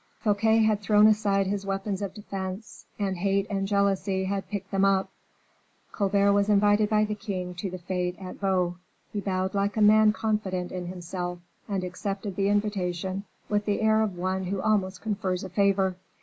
Fouquet 0.17 0.63
had 0.63 0.79
thrown 0.81 1.05
aside 1.05 1.45
his 1.45 1.63
weapons 1.63 2.01
of 2.01 2.15
defense, 2.15 2.87
and 2.97 3.17
hate 3.17 3.45
and 3.51 3.67
jealousy 3.67 4.23
had 4.23 4.49
picked 4.49 4.71
them 4.71 4.83
up. 4.83 5.11
Colbert 5.91 6.33
was 6.33 6.49
invited 6.49 6.89
by 6.89 7.05
the 7.05 7.13
king 7.13 7.53
to 7.53 7.69
the 7.69 7.77
fete 7.77 8.15
at 8.19 8.37
Vaux; 8.37 8.79
he 9.13 9.21
bowed 9.21 9.53
like 9.53 9.77
a 9.77 9.81
man 9.81 10.11
confident 10.11 10.71
in 10.71 10.87
himself, 10.87 11.37
and 11.69 11.83
accepted 11.83 12.35
the 12.35 12.47
invitation 12.49 13.25
with 13.47 13.65
the 13.65 13.79
air 13.79 14.01
of 14.01 14.17
one 14.17 14.45
who 14.45 14.59
almost 14.59 15.03
confers 15.03 15.43
a 15.43 15.49
favor. 15.49 15.95